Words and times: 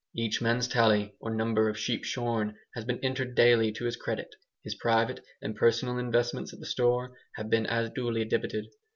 Each 0.15 0.41
man's 0.41 0.67
tally 0.67 1.13
or 1.19 1.29
number 1.29 1.69
of 1.69 1.77
sheep 1.77 2.03
shorn 2.05 2.57
has 2.73 2.85
been 2.85 2.97
entered 3.05 3.35
daily 3.35 3.71
to 3.73 3.85
his 3.85 3.95
credit. 3.95 4.33
His 4.63 4.73
private 4.73 5.23
and 5.43 5.55
personal 5.55 5.99
investments 5.99 6.51
at 6.53 6.59
the 6.59 6.65
store 6.65 7.15
have 7.35 7.51
been 7.51 7.67
as 7.67 7.91
duly 7.91 8.25
debited. 8.25 8.65